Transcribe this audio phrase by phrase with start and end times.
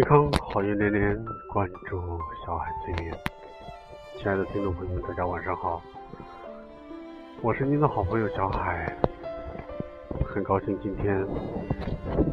[0.00, 3.14] 健康好运连连，关注小海催眠。
[4.16, 5.82] 亲爱的听众朋友们，大家晚上好，
[7.42, 8.96] 我是您的好朋友小海，
[10.24, 11.22] 很高兴今天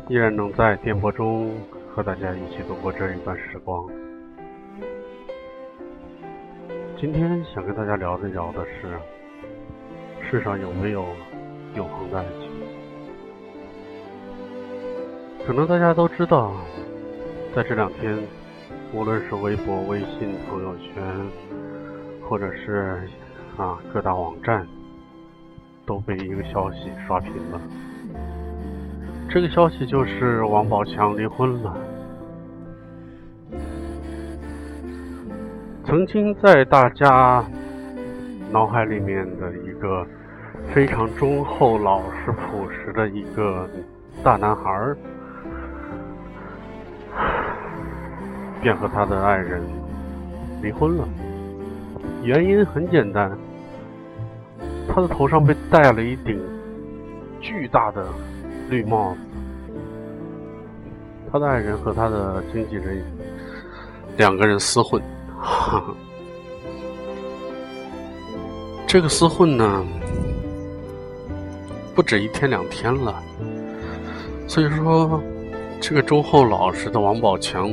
[0.07, 1.51] 依然能在电波中
[1.93, 3.86] 和大家一起度过这一段时光。
[6.97, 8.97] 今天想跟大家聊一聊的是，
[10.31, 11.06] 世上有没有
[11.75, 12.50] 永恒的爱情？
[15.45, 16.54] 可能大家都知道。
[17.57, 18.16] 在这两天，
[18.93, 21.04] 无论是微博、微信、朋友圈，
[22.21, 23.02] 或者是
[23.57, 24.64] 啊各大网站，
[25.84, 27.60] 都被一个消息刷屏了。
[29.28, 31.75] 这个消息就是王宝强离婚了。
[35.84, 37.44] 曾经在大家
[38.52, 40.06] 脑海里面的一个
[40.76, 43.68] 非常忠厚、老实、朴实的一个
[44.24, 44.96] 大男孩儿。
[48.61, 49.61] 便和他的爱人
[50.61, 51.08] 离婚了，
[52.23, 53.38] 原因很简单，
[54.88, 56.41] 他的头上被戴了一顶
[57.39, 58.05] 巨大的
[58.69, 59.19] 绿帽子。
[61.31, 63.03] 他的爱人和他的经纪人
[64.17, 65.02] 两个人厮混，
[65.39, 65.83] 哈
[68.88, 69.85] 这个厮混呢，
[71.94, 73.22] 不止一天两天了，
[74.47, 75.22] 所以说，
[75.81, 77.72] 这个忠厚老实的王宝强。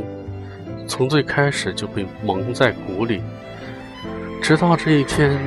[0.86, 3.22] 从最开始就被蒙在鼓里，
[4.42, 5.38] 直到这一天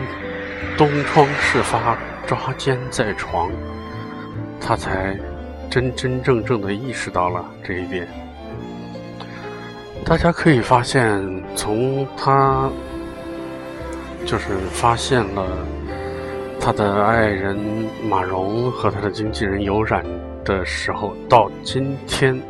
[0.78, 3.50] 东窗事发，抓奸在床，
[4.60, 5.18] 他才
[5.70, 8.08] 真真正正的意识到了这一点。
[10.06, 12.70] 大家可以发现，从他
[14.26, 15.46] 就是发现了
[16.60, 17.58] 他的爱人
[18.10, 20.04] 马蓉和他的经纪人有染
[20.44, 22.42] 的时候，到今天。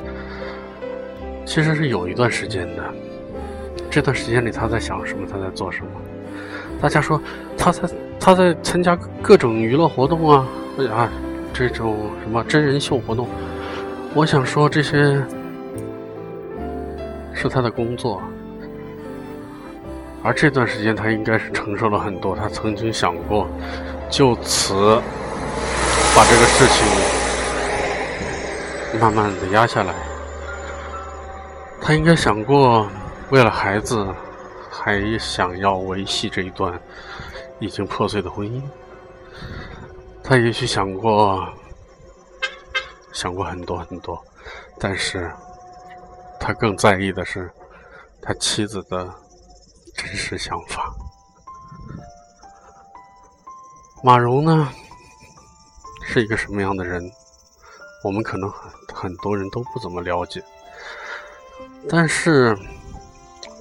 [1.47, 2.83] 其实是有一段时间的，
[3.89, 5.25] 这段时间里他在想什么？
[5.31, 5.87] 他在做什么？
[6.81, 7.19] 大家说
[7.57, 10.45] 他在他在参加各种娱乐活动啊，
[10.91, 11.09] 啊，
[11.53, 13.29] 这种什么真人秀活动。
[14.13, 15.23] 我想说这些
[17.33, 18.21] 是他的工作，
[20.21, 22.35] 而这段时间他应该是承受了很多。
[22.35, 23.47] 他曾经想过
[24.09, 24.73] 就此
[26.13, 26.85] 把这个事情
[28.99, 29.93] 慢慢的压下来。
[31.87, 32.85] 他应该想过，
[33.31, 34.13] 为了孩子，
[34.69, 36.77] 还想要维系这一段
[37.61, 38.61] 已经破碎的婚姻。
[40.21, 41.47] 他也许想过，
[43.13, 44.21] 想过很多很多，
[44.77, 45.31] 但是
[46.41, 47.49] 他更在意的是
[48.21, 49.09] 他妻子的
[49.95, 50.93] 真实想法。
[54.03, 54.69] 马蓉呢，
[56.03, 57.01] 是一个什么样的人？
[58.03, 60.43] 我们可能很很多人都不怎么了解。
[61.89, 62.57] 但是，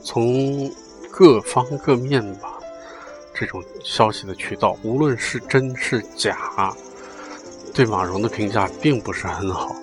[0.03, 0.69] 从
[1.11, 2.59] 各方各面吧，
[3.33, 6.75] 这种消息的渠道，无论是真是假，
[7.73, 9.75] 对马蓉的评价并不是很好。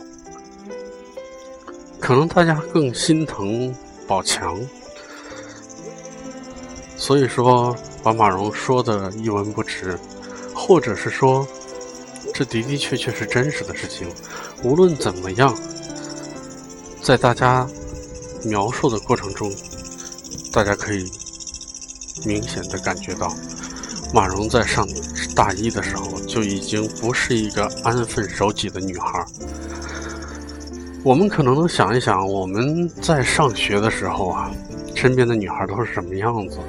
[2.02, 3.74] 可能大家更心疼
[4.06, 4.60] 宝强，
[6.98, 9.98] 所以说把马蓉说的一文不值，
[10.54, 11.48] 或者是说，
[12.34, 14.08] 这的的确确是真实的事情。
[14.64, 15.56] 无论怎么样，
[17.02, 17.66] 在大家。
[18.46, 19.52] 描述的过程中，
[20.52, 21.10] 大家可以
[22.26, 23.34] 明显的感觉到，
[24.14, 24.88] 马蓉在上
[25.36, 29.26] 大一的时候就已经不是一个安分守己的女孩。
[31.04, 34.52] 我们可能能想一想，我们在上学的时候啊，
[34.96, 36.60] 身边的女孩都是什么样子？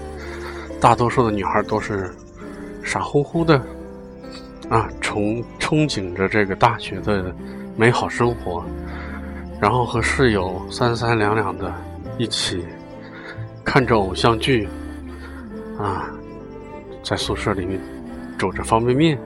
[0.80, 2.12] 大多数的女孩都是
[2.82, 3.56] 傻乎乎的，
[4.68, 7.34] 啊，憧憧憬着这个大学的
[7.76, 8.64] 美好生活。
[9.60, 11.72] 然后和室友三三两两的
[12.18, 12.64] 一起
[13.64, 14.68] 看着偶像剧，
[15.78, 16.10] 啊，
[17.02, 17.80] 在宿舍里面
[18.36, 19.18] 煮着方便面，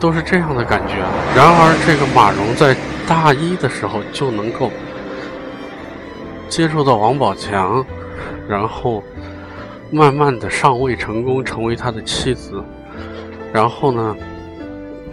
[0.00, 0.94] 都是这样的感觉。
[1.36, 2.74] 然而，这个马蓉在
[3.06, 4.70] 大一的时候就能够
[6.48, 7.84] 接触到王宝强，
[8.48, 9.02] 然后
[9.90, 12.62] 慢慢的上位成功，成为他的妻子。
[13.52, 14.16] 然后呢？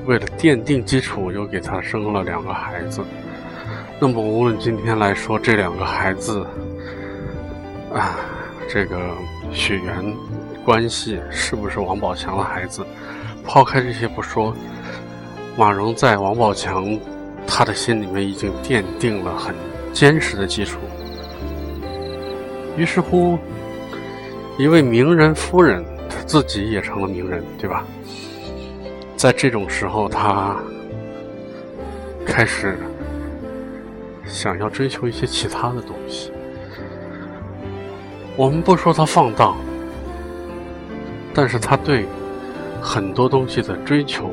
[0.10, 3.04] 为了奠定基础，又给他生了两个孩子。
[4.00, 6.44] 那么，无论今天来说这两个孩子
[7.94, 8.18] 啊，
[8.68, 9.00] 这个
[9.54, 10.04] 血缘
[10.66, 12.84] 关系是不是王宝强的孩子，
[13.46, 14.52] 抛开这些不说，
[15.56, 17.00] 马蓉在王宝强
[17.46, 19.54] 他的心里面已经奠定了很
[19.94, 20.80] 坚实的基础。
[22.76, 23.38] 于是乎，
[24.58, 27.86] 一位名人夫人，她自己也成了名人，对吧？
[29.20, 30.56] 在这种时候，他
[32.26, 32.78] 开始
[34.26, 36.32] 想要追求一些其他的东西。
[38.38, 39.58] 我们不说他放荡，
[41.34, 42.06] 但是他对
[42.82, 44.32] 很多东西的追求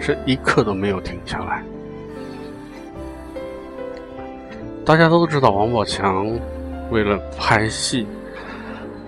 [0.00, 1.62] 是一刻都没有停下来。
[4.84, 6.26] 大家都知道王宝强
[6.90, 8.04] 为了拍戏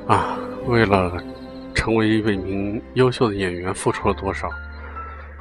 [0.06, 0.38] 啊，
[0.69, 1.12] 为了
[1.75, 4.48] 成为一位名优秀的演员付出了多少。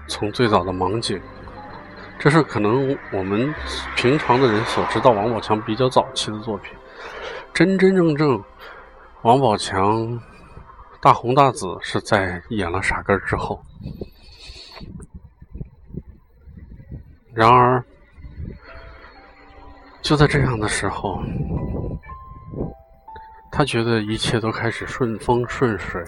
[0.07, 1.21] 从最早的盲井，
[2.17, 3.53] 这是可能我们
[3.95, 6.73] 平常的人所知道王宝强比较早期的作品。
[7.53, 8.43] 真真正正，
[9.23, 10.19] 王宝强
[11.01, 13.61] 大红大紫是在演了《傻根》之后。
[17.33, 17.83] 然而。
[20.03, 21.21] 就在这样的时候，
[23.51, 26.01] 他觉得一切都开始顺风顺水，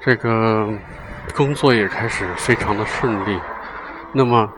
[0.00, 0.68] 这个
[1.34, 3.38] 工作也开始非常的顺利。
[4.12, 4.50] 那么，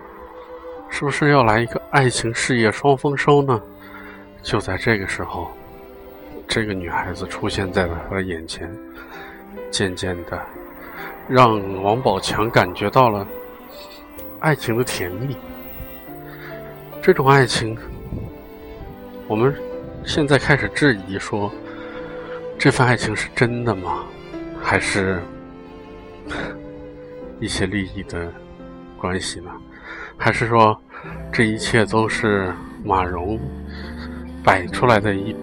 [0.89, 3.61] 是不是要来一个爱情事业双丰收呢？
[4.43, 5.51] 就在这个时候，
[6.47, 8.71] 这个女孩子出现在了他的眼前，
[9.71, 10.41] 渐渐的，
[11.29, 13.27] 让王宝强感觉到了
[14.39, 15.37] 爱情的甜蜜。
[17.03, 17.77] 这种爱情，
[19.27, 19.55] 我们
[20.05, 21.51] 现在开始质疑说，
[22.57, 24.05] 这份爱情是真的吗？
[24.63, 25.21] 还是
[27.41, 28.33] 一些利益的
[28.97, 29.51] 关系呢？
[30.17, 30.81] 还是说，
[31.33, 32.53] 这一切都是
[32.85, 33.39] 马蓉
[34.43, 35.35] 摆出来的一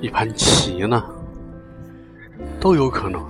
[0.00, 1.02] 一盘棋呢？
[2.60, 3.24] 都有可能。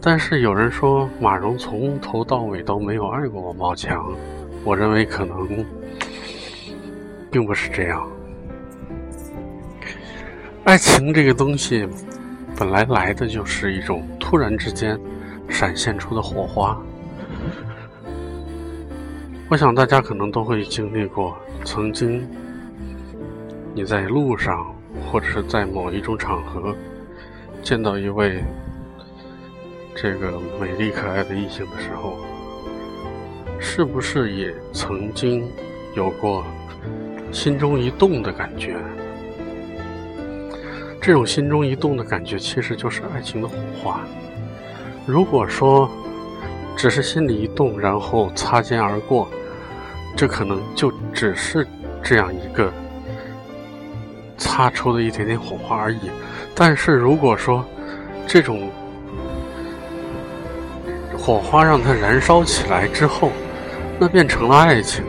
[0.00, 4.10] 但是有人说，马蓉从头到尾都没有爱过王宝强。
[4.64, 5.64] 我认为可能
[7.30, 8.08] 并不是这样。
[10.64, 11.88] 爱情这个东西，
[12.58, 14.98] 本来来的就是一种突然之间
[15.48, 16.76] 闪现出的火花。
[19.48, 22.28] 我想大家可能都会经历过，曾经
[23.72, 24.74] 你在路上
[25.06, 26.74] 或者是在某一种场合
[27.62, 28.42] 见到一位
[29.94, 32.18] 这个美丽可爱的异性的时候。
[33.60, 35.44] 是不是也曾经
[35.94, 36.44] 有过
[37.30, 38.76] 心中一动的感觉？
[41.00, 44.00] 这种心中一动的感觉，其实就是爱情的火花。
[45.06, 45.90] 如果说
[46.76, 49.28] 只是心里一动，然后擦肩而过，
[50.16, 51.66] 这可能就只是
[52.02, 52.72] 这样一个
[54.36, 56.10] 擦出的一点点火花而已。
[56.54, 57.64] 但是如果说
[58.26, 58.70] 这种
[61.16, 63.30] 火花让它燃烧起来之后，
[63.98, 65.04] 那变成了爱情，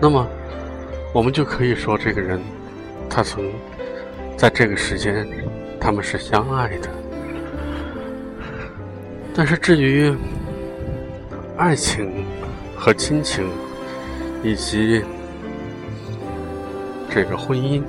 [0.00, 0.26] 那么
[1.12, 2.40] 我们就可以说，这个人
[3.08, 3.44] 他曾
[4.40, 5.28] 在这个时间
[5.78, 6.88] 他们是相爱的。
[9.34, 10.16] 但是至于
[11.58, 12.24] 爱情
[12.74, 13.46] 和亲情
[14.42, 15.04] 以及
[17.10, 17.82] 这个婚姻，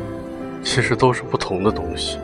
[0.62, 2.20] 其实都是不同的东西。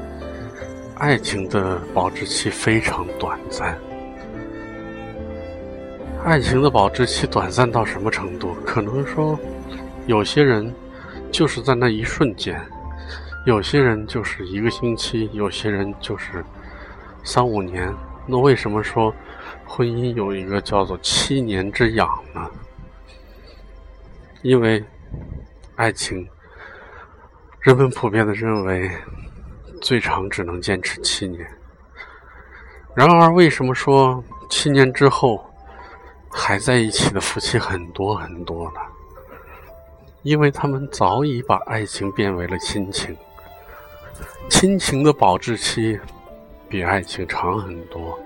[0.95, 3.77] 爱情的保质期非常短暂。
[6.25, 8.53] 爱情的保质期短暂到什么程度？
[8.65, 9.39] 可能说，
[10.05, 10.69] 有些人
[11.31, 12.59] 就是在那一瞬间，
[13.47, 16.43] 有些人就是一个星期，有些人就是
[17.23, 17.95] 三五年。
[18.25, 19.15] 那为什么说
[19.65, 22.51] 婚姻有一个叫做七年之痒呢？
[24.41, 24.83] 因为
[25.77, 26.27] 爱情，
[27.61, 28.91] 人们普遍的认为
[29.81, 31.49] 最长只能坚持七年。
[32.93, 35.41] 然而，为什么说七年之后？
[36.29, 38.81] 还在一起的夫妻很多很多呢，
[40.23, 43.15] 因为他们早已把爱情变为了亲情。
[44.49, 45.99] 亲情的保质期
[46.69, 48.17] 比爱情长很多，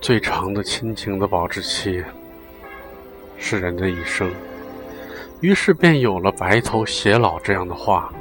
[0.00, 2.02] 最长的亲情的保质期
[3.36, 4.30] 是人的一生。
[5.40, 8.12] 于是便有了“白头偕老”这样的话，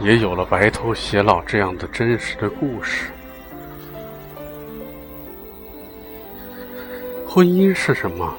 [0.00, 3.10] 也有了“白头偕老”这样的真实的故事。
[7.26, 8.34] 婚姻是什么？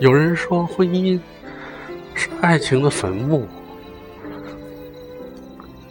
[0.00, 1.20] 有人说婚姻
[2.14, 3.46] 是爱情的坟墓，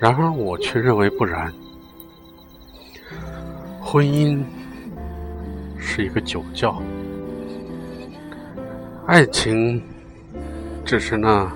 [0.03, 1.49] 然而我却认为不然。
[3.79, 4.43] 婚姻
[5.79, 6.81] 是一个酒窖，
[9.07, 9.81] 爱情
[10.83, 11.49] 只是那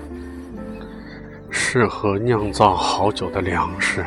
[1.50, 4.02] 适合酿造好酒的粮食。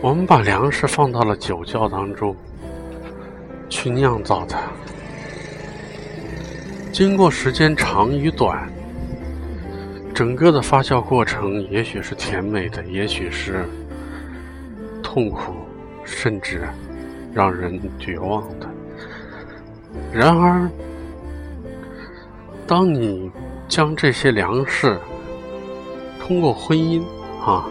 [0.00, 2.36] 我们把粮食放到了酒窖当中。
[3.68, 4.60] 去酿造它，
[6.92, 8.70] 经过时间长与短，
[10.16, 13.68] 整个的发酵过程也许是甜美的，也许是
[15.02, 15.52] 痛苦，
[16.06, 16.66] 甚至
[17.34, 18.66] 让人绝望的。
[20.10, 20.70] 然而，
[22.66, 23.30] 当你
[23.68, 24.98] 将这些粮食
[26.18, 27.02] 通过婚姻
[27.44, 27.68] 啊，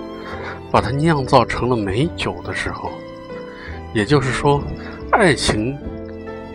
[0.72, 2.92] 把它酿造成了美酒的时候，
[3.92, 4.62] 也就是说，
[5.10, 5.76] 爱情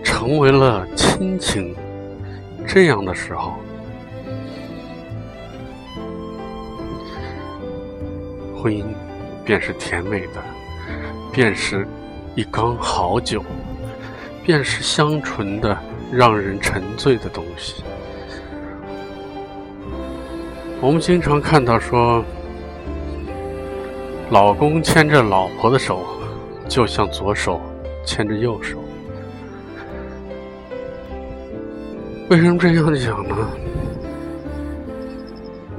[0.04, 1.75] 成为了亲情
[2.64, 3.54] 这样的时候，
[8.61, 8.85] 婚姻
[9.45, 10.43] 便是甜美的，
[11.33, 11.87] 便是
[12.35, 13.43] 一缸好酒。
[14.43, 15.79] 便是香醇的、
[16.11, 17.85] 让人沉醉的东西。
[20.81, 22.25] 我们经常看到说，
[24.31, 26.05] 老公牵着老婆的手，
[26.67, 27.61] 就像左手
[28.05, 28.83] 牵着右手。
[32.31, 33.37] 为什么这样讲呢？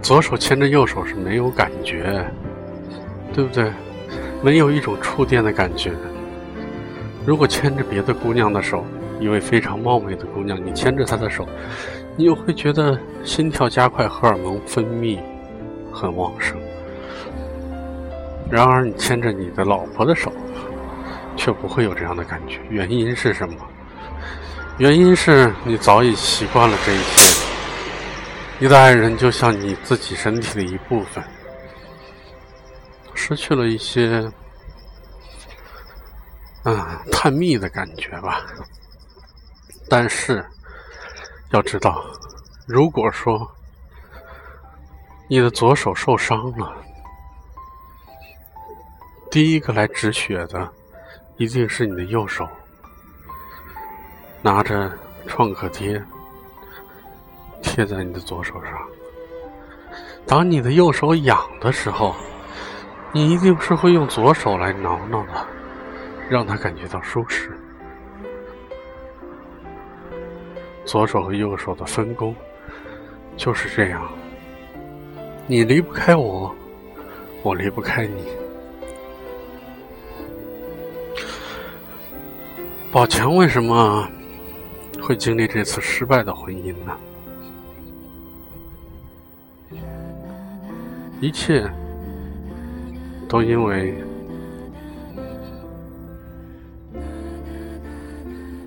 [0.04, 2.24] 左手牵着右手是没有感觉，
[3.34, 3.72] 对不对？
[4.44, 5.92] 没有一种触电的感觉。
[7.26, 8.84] 如果牵着别的姑娘的手，
[9.20, 11.48] 一位非常貌美的姑娘，你牵着她的手，
[12.18, 15.20] 你又会觉得心跳加快，荷尔蒙分泌
[15.92, 16.58] 很旺盛。
[18.50, 20.34] 然而，你牵着你的老婆的手，
[21.38, 22.60] 却不会有这样的感觉。
[22.70, 23.56] 原因是什么？
[24.80, 27.46] 原因是你早已习惯了这一切，
[28.58, 31.24] 你的爱人就像你自己身体的一部分，
[33.32, 34.30] 失去了一些。
[36.66, 36.78] 嗯，
[37.14, 38.46] 探秘的感觉吧。
[39.90, 40.46] 但是
[41.52, 42.04] 要知道，
[42.68, 43.50] 如果说
[45.30, 46.76] 你的左手受伤了，
[49.32, 50.70] 第一个来止血的
[51.38, 52.46] 一定是你的右手，
[54.42, 54.92] 拿着
[55.26, 56.04] 创可贴
[57.64, 58.74] 贴在你的左手上。
[60.28, 62.14] 当你的右手痒的时候，
[63.14, 65.48] 你一定是会用左手来挠挠的。
[66.32, 67.52] 让他感觉到舒适。
[70.86, 72.34] 左手和右手的分工
[73.36, 74.10] 就是这样，
[75.46, 76.56] 你离不开我，
[77.44, 78.24] 我离不开你。
[82.94, 84.08] 宝强为什么
[85.02, 86.98] 会经历这次失败的婚姻呢？
[91.20, 91.70] 一切
[93.32, 93.96] 都因为。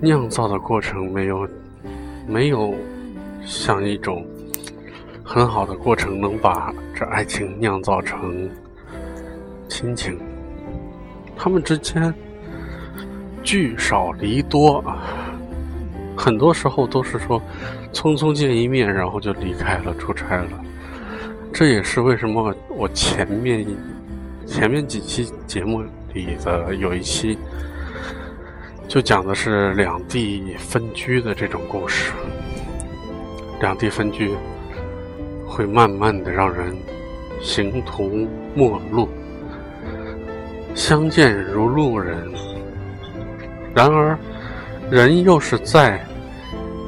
[0.00, 1.46] 酿造的过程没有，
[2.26, 2.74] 没有
[3.42, 4.26] 像一种
[5.22, 8.48] 很好的过程，能把这爱情酿造成
[9.68, 10.18] 亲情。
[11.36, 12.12] 他们之间
[13.42, 14.82] 聚少离多，
[16.16, 17.40] 很多时候都是说
[17.92, 20.60] 匆匆见一面，然后就离开了，出差了。
[21.50, 23.66] 这也是为什么我前面
[24.46, 25.82] 前面几期节目
[26.12, 27.38] 里的有一期。
[28.86, 32.12] 就讲的是两地分居的这种故事。
[33.60, 34.30] 两地分居
[35.46, 36.76] 会慢慢的让人
[37.40, 39.08] 形同陌路，
[40.74, 42.30] 相见如路人。
[43.74, 44.18] 然而，
[44.90, 46.04] 人又是在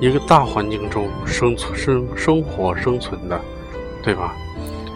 [0.00, 3.40] 一个大环境中生存、生生活、生存的，
[4.02, 4.36] 对吧？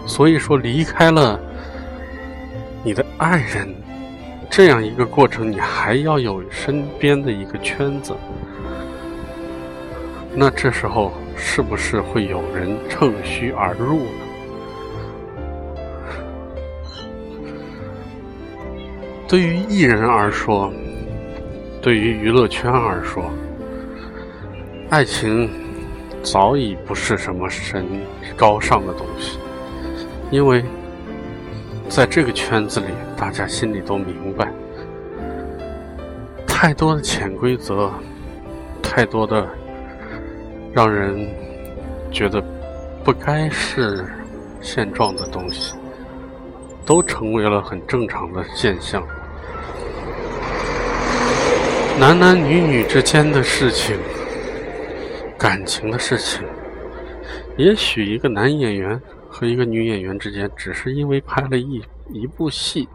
[0.06, 1.40] 所以说，离开了
[2.82, 3.74] 你的爱人。
[4.52, 8.12] 这样一个过程，你还要有身边的一个圈子，
[10.34, 14.10] 那这时候是不是会有人趁虚而入呢？
[19.28, 20.72] 对于艺人而说，
[21.80, 23.30] 对于娱乐圈而说，
[24.88, 25.48] 爱情
[26.24, 27.86] 早已不是什么神
[28.36, 29.38] 高尚的东西，
[30.32, 30.64] 因为。
[31.90, 34.48] 在这个圈子里，大家心里都明白，
[36.46, 37.90] 太多的潜规则，
[38.80, 39.44] 太多的
[40.72, 41.28] 让人
[42.12, 42.40] 觉得
[43.02, 44.06] 不该是
[44.60, 45.74] 现状的东西，
[46.86, 49.04] 都成为了很正常的现象。
[51.98, 53.98] 男男女女之间的事情，
[55.36, 56.44] 感情的事情，
[57.56, 58.98] 也许一个男演员。
[59.30, 62.88] 和一个女演员之间，只是因为拍了一一部戏，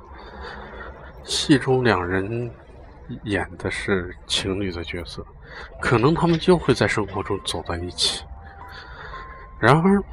[1.24, 2.52] 戏中两人
[3.24, 5.26] 演的是情侣的角色，
[5.82, 8.24] 可能他们就会在生活中走在一起。
[9.58, 10.04] 然而，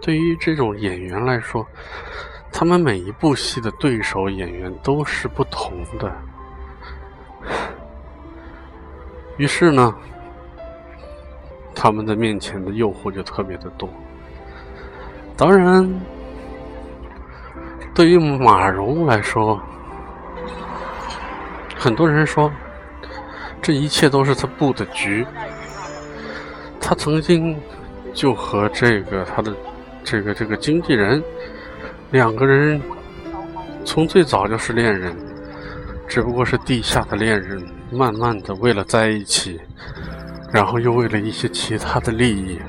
[0.00, 1.64] 对于这种演员来说，
[2.50, 6.10] 他们每一部戏的对手演员都是不同的，
[9.36, 9.94] 于是呢，
[11.74, 13.88] 他们的面前的诱惑就特别的多。
[15.36, 16.00] 当然，
[17.92, 19.60] 对于马蓉来说，
[21.76, 22.50] 很多人说
[23.60, 25.26] 这一切都是他布的局。
[26.80, 27.58] 他曾经
[28.12, 29.52] 就和这个他的
[30.04, 31.22] 这个这个经纪人
[32.10, 32.80] 两个人
[33.84, 35.16] 从最早就是恋人，
[36.06, 37.60] 只不过是地下的恋人，
[37.90, 39.60] 慢慢的为了在一起，
[40.52, 42.60] 然后又为了一些其他的利益，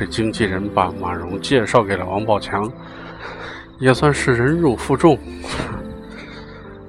[0.00, 2.72] 这经纪人把马蓉介绍给了王宝强，
[3.78, 5.18] 也算是忍辱负重。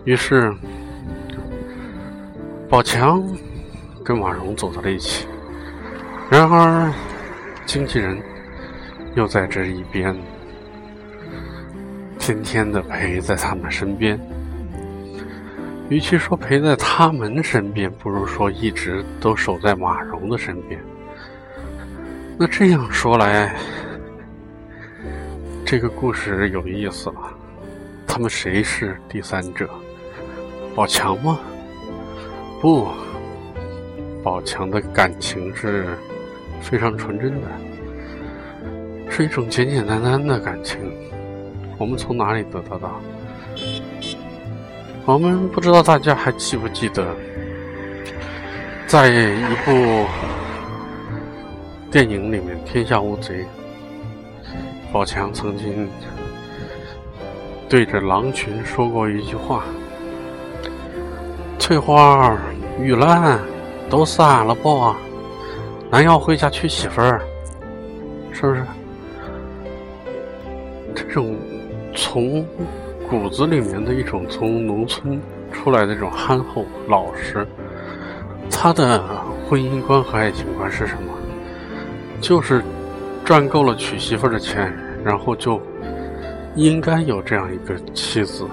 [0.05, 0.49] 于是，
[2.69, 3.21] 宝强
[4.01, 5.27] 跟马蓉走到了一起。
[6.29, 6.89] 然而，
[7.65, 8.17] 经纪人
[9.13, 10.15] 又在这一边，
[12.17, 14.17] 天天的陪在他们身边。
[15.89, 20.81] 与其说陪在他们身边，不如说一直都守在马蓉的身边。
[22.41, 23.55] 那这样说来，
[25.63, 27.17] 这个故事有意思了。
[28.07, 29.69] 他们谁是第三者？
[30.73, 31.39] 宝强吗？
[32.59, 32.87] 不，
[34.23, 35.95] 宝强的感情是
[36.63, 37.47] 非常纯真的，
[39.07, 40.79] 是一种简简单单的感情。
[41.77, 42.89] 我们从哪里得到的？
[45.05, 47.05] 我们不知道大家还记不记得，
[48.87, 50.07] 在一部
[51.91, 53.43] 电影里面《天下无贼》，
[54.93, 55.89] 宝强曾经
[57.67, 59.65] 对着狼群说过一句话。
[61.59, 62.33] 翠花、
[62.79, 63.37] 玉兰
[63.89, 64.95] 都散了不？
[65.91, 67.21] 咱要回家娶媳妇儿，
[68.31, 68.63] 是不是？
[70.95, 71.35] 这种
[71.93, 72.45] 从
[73.09, 75.21] 骨子里面的一种从农村
[75.51, 77.45] 出来的这种憨厚老实，
[78.49, 79.03] 他的
[79.45, 81.11] 婚姻观和爱情观是什么？
[82.21, 82.63] 就是
[83.25, 84.71] 赚够了娶媳妇的钱，
[85.03, 85.61] 然后就
[86.55, 88.47] 应该有这样一个妻子。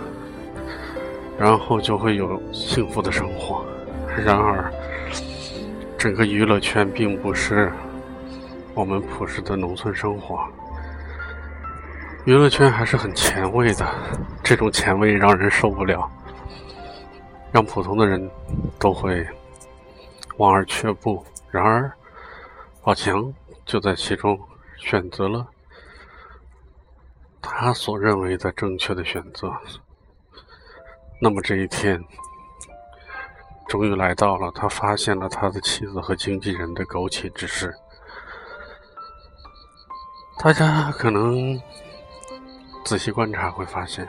[1.39, 3.65] 然后就会有幸福的生活。
[4.25, 4.73] 然而，
[5.97, 7.73] 整个娱乐圈并不是
[8.75, 10.41] 我们朴实的农村生活。
[12.25, 13.87] 娱乐圈还是很前卫的，
[14.43, 16.11] 这种前卫让人受不了，
[17.53, 18.29] 让普通的人
[18.77, 19.25] 都会
[20.39, 21.25] 望而却步。
[21.53, 21.89] 然而，
[22.83, 23.33] 宝强
[23.69, 24.41] 就在其中
[24.79, 25.47] 选择了
[27.43, 29.53] 他所认为的正确的选择。
[31.21, 32.03] 那么这一天
[33.69, 37.75] 终于来到了，他发现了他的妻子和经纪人的苟且之事。
[40.39, 41.61] 大家可能
[42.87, 44.09] 仔细观察会发现，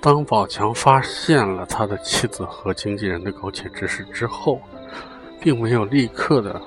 [0.00, 4.58] 当宝强发现了他的妻子和经纪人的苟且之事之后，
[5.38, 6.62] 并没有立刻的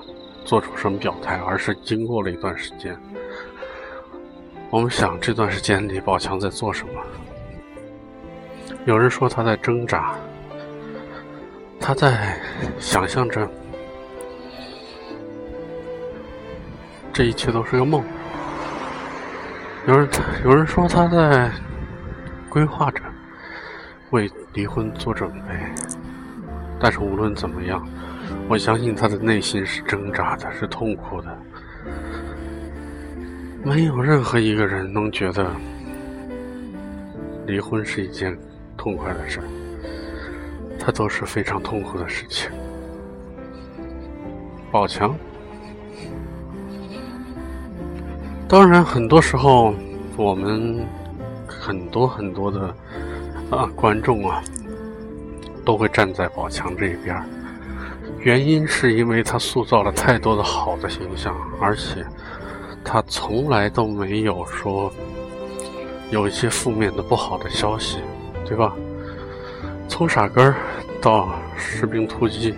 [0.48, 2.98] 做出什么表态，而是经过了一段时间。
[4.70, 6.92] 我们想，这段时间里，宝强在做什么？
[8.86, 10.14] 有人说他在挣扎，
[11.78, 12.40] 他在
[12.78, 13.46] 想象着
[17.12, 18.02] 这一切都是个梦。
[19.86, 20.08] 有人
[20.46, 21.52] 有人说他在
[22.48, 23.02] 规划着
[24.12, 25.54] 为离婚做准备，
[26.80, 27.86] 但是无论怎么样，
[28.48, 31.38] 我相信他的内心是挣扎的，是痛苦的。
[33.64, 35.50] 没有任何一个人能觉得
[37.46, 38.36] 离婚是一件。
[38.80, 39.40] 痛快的事，
[40.78, 42.48] 它都是非常痛苦的事情。
[44.70, 45.12] 宝强，
[48.48, 49.74] 当然，很多时候
[50.16, 50.86] 我们
[51.48, 52.72] 很多很多的
[53.50, 54.40] 啊观众啊，
[55.68, 57.22] 都会站在宝强这一边
[58.20, 62.02] 原因是因为他塑造了太多的好的形象，而且
[62.82, 64.90] 他从来都没有说
[66.08, 67.98] 有一些负面的不好的消息。
[68.46, 68.74] 对吧？
[69.90, 70.56] 从傻根儿
[71.02, 72.54] 到士兵突击，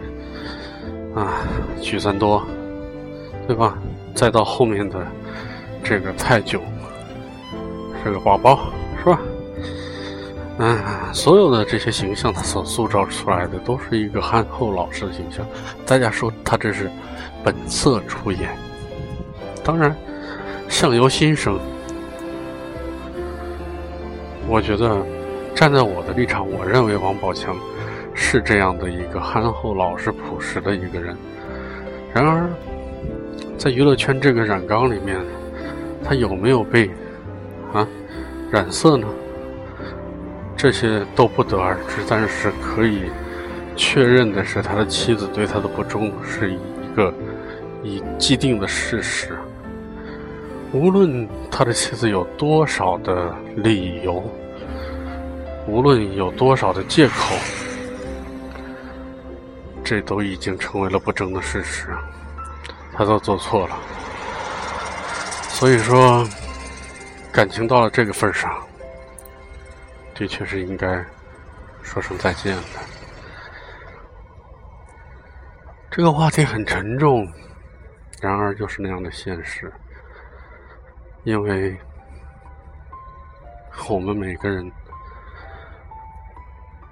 [1.17, 1.43] 啊，
[1.83, 2.47] 许三多，
[3.49, 3.77] 对吧？
[4.15, 5.05] 再到后面的
[5.83, 6.63] 这个太久，
[8.05, 8.73] 是个宝宝，
[10.63, 10.79] 嗯，
[11.13, 15.45] 所有的这些形象，他所塑造出来的都是一个憨厚老实的形象。
[15.87, 16.91] 大家说他这是
[17.43, 18.51] 本色出演，
[19.65, 19.97] 当然，
[20.69, 21.59] 相由心生，
[24.47, 24.97] 我觉得。
[25.53, 27.55] 站在我的立场，我认为王宝强
[28.15, 31.15] 是这样的一个憨厚、老实、朴实的一个人。
[32.15, 32.49] 然而，
[33.59, 35.19] 在娱乐圈这个染缸里面，
[36.03, 36.89] 他有没有被
[37.75, 37.87] 啊
[38.51, 39.07] 染色呢？
[40.61, 42.03] 这些都不得而知。
[42.07, 43.11] 但是可以
[43.77, 46.59] 确认的是，他的妻子对他的不忠是一
[46.95, 47.15] 个
[47.83, 49.39] 已既定的事实。
[50.73, 54.23] 无论他的妻子有多少的理由。
[55.67, 57.35] 无论有多少的借口，
[59.85, 61.89] 这都已经成为了不争的事实，
[62.95, 63.77] 他都做错了。
[65.49, 66.27] 所以说，
[67.31, 68.51] 感情到了这个份上，
[70.21, 71.03] 的确是应该
[71.83, 72.63] 说声再见的。
[75.91, 77.27] 这个话题很沉重，
[78.21, 79.73] 然而就是那样的现实，
[81.25, 81.75] 因为
[83.89, 84.71] 我们每个人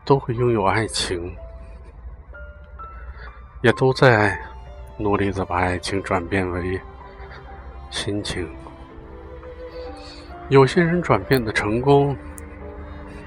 [0.06, 1.36] 都会拥有爱情。
[3.60, 4.40] 也都在
[4.96, 6.80] 努力的把爱情转变为
[7.90, 8.48] 亲情。
[10.48, 12.16] 有些人转变的成功，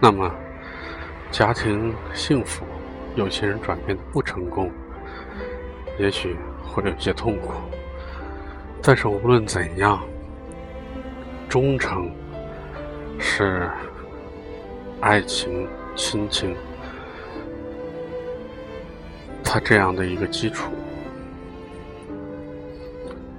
[0.04, 0.34] 那么
[1.30, 2.64] 家庭幸福；
[3.16, 4.72] 有些人转变的不成功，
[6.00, 6.36] 也许
[6.66, 7.54] 或者有些痛苦。
[8.82, 10.02] 但是无论怎样，
[11.48, 12.12] 忠诚
[13.20, 13.70] 是
[15.02, 16.56] 爱情、亲情。
[19.44, 20.72] 他这样的一个基础，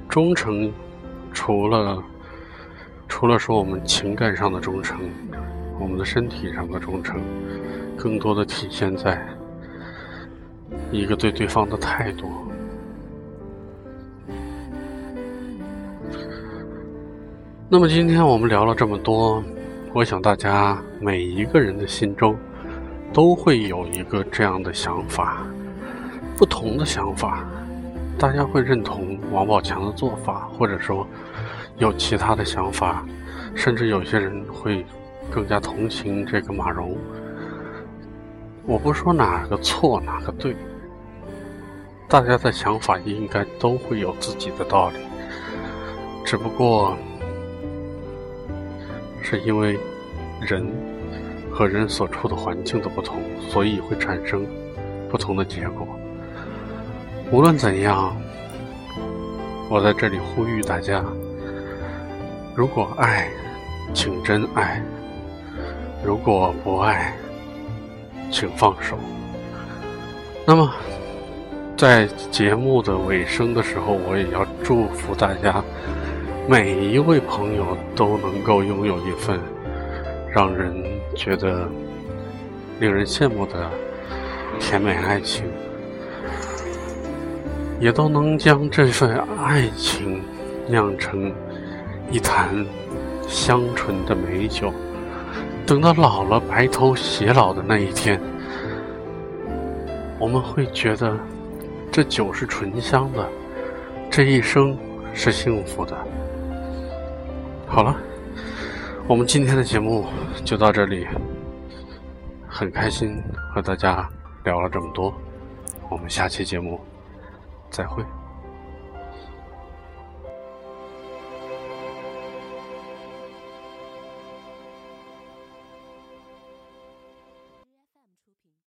[0.09, 0.72] 忠诚，
[1.33, 2.01] 除了
[3.09, 5.01] 除了说我们情感上的忠诚，
[5.83, 7.21] 我们的身体上的忠诚，
[7.97, 9.21] 更多的体现在
[10.92, 12.31] 一个对对方的态度。
[17.68, 19.42] 那么今天我们聊了这么多，
[19.92, 22.37] 我想大家每一个人的心中
[23.12, 25.45] 都会有一个这样的想法。
[26.37, 27.45] 不同的想法，
[28.16, 31.05] 大家会认同王宝强的做法，或者说
[31.79, 33.05] 有其他的想法，
[33.53, 34.87] 甚至有些人会
[35.31, 36.97] 更加同情这个马蓉。
[38.65, 40.55] 我不说哪个错哪个对，
[42.09, 44.99] 大家的想法应该都会有自己的道理，
[46.25, 46.97] 只不过
[49.21, 49.79] 是因为
[50.41, 50.65] 人
[51.51, 54.47] 和人所处的环境的不同，所以会产生
[55.11, 55.87] 不同的结果。
[57.33, 58.15] 无论怎样，
[59.69, 61.05] 我在这里呼吁大家：
[62.55, 63.29] 如果爱，
[63.93, 64.81] 请真爱；
[66.05, 67.15] 如果不爱，
[68.31, 68.99] 请放手。
[70.45, 70.69] 那么，
[71.77, 75.62] 在节目的尾声的时候，我也要祝福大家，
[76.49, 79.38] 每一位朋友都能够拥有一份
[80.29, 80.75] 让人
[81.15, 81.69] 觉得
[82.81, 83.71] 令人羡慕的
[84.59, 85.45] 甜美爱情。
[87.79, 90.23] 也都能将这份爱情
[90.69, 91.33] 酿成
[92.12, 92.49] 一坛
[93.27, 94.73] 香醇的美酒，
[95.73, 98.21] 等到老了白头偕老的那一天，
[100.19, 101.19] 我们会觉得
[101.91, 103.27] 这酒是醇香的，
[104.11, 104.77] 这一生
[105.15, 105.97] 是幸福的。
[107.67, 107.97] 好了，
[109.09, 110.05] 我们今天的节目
[110.45, 111.07] 就到这里，
[112.47, 113.23] 很开心
[113.55, 114.07] 和大家
[114.45, 115.11] 聊了这么多，
[115.89, 116.79] 我们下期节目。
[117.71, 118.05] 再会。